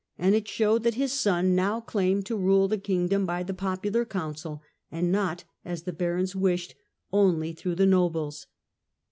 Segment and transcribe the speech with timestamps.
[0.17, 4.03] and it showed that his son now claimed to rule the kingdom by the popular
[4.03, 6.73] counsel, and not, as the barons wished,
[7.13, 8.47] only through the nobles.